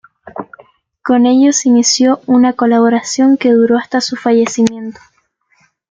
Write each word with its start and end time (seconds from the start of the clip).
Con 1.03 1.27
ellos 1.27 1.67
inició 1.67 2.21
una 2.25 2.53
colaboración 2.53 3.37
que 3.37 3.51
duró 3.53 3.77
hasta 3.77 4.01
su 4.01 4.15
fallecimiento. 4.15 4.99